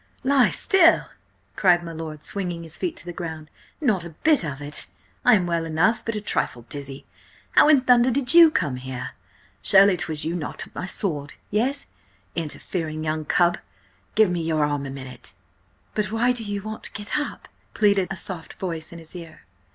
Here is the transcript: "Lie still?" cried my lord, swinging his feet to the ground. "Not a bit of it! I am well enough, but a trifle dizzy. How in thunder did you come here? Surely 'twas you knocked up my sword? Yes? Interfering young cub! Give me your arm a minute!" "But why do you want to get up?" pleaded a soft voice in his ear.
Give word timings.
"Lie 0.23 0.49
still?" 0.49 1.05
cried 1.55 1.83
my 1.83 1.91
lord, 1.91 2.23
swinging 2.23 2.63
his 2.63 2.75
feet 2.75 2.95
to 2.97 3.05
the 3.05 3.13
ground. 3.13 3.51
"Not 3.79 4.03
a 4.03 4.09
bit 4.23 4.43
of 4.43 4.59
it! 4.59 4.87
I 5.23 5.35
am 5.35 5.45
well 5.45 5.63
enough, 5.63 6.03
but 6.03 6.15
a 6.15 6.21
trifle 6.21 6.63
dizzy. 6.69 7.05
How 7.51 7.69
in 7.69 7.81
thunder 7.81 8.09
did 8.09 8.33
you 8.33 8.49
come 8.49 8.77
here? 8.77 9.11
Surely 9.61 9.95
'twas 9.97 10.25
you 10.25 10.35
knocked 10.35 10.65
up 10.67 10.73
my 10.73 10.87
sword? 10.87 11.35
Yes? 11.51 11.85
Interfering 12.33 13.03
young 13.03 13.25
cub! 13.25 13.59
Give 14.15 14.31
me 14.31 14.41
your 14.41 14.65
arm 14.65 14.87
a 14.87 14.89
minute!" 14.89 15.33
"But 15.93 16.11
why 16.11 16.31
do 16.31 16.43
you 16.43 16.63
want 16.63 16.83
to 16.85 16.91
get 16.93 17.19
up?" 17.19 17.47
pleaded 17.75 18.07
a 18.09 18.15
soft 18.15 18.55
voice 18.55 18.91
in 18.91 18.97
his 18.97 19.15
ear. 19.15 19.41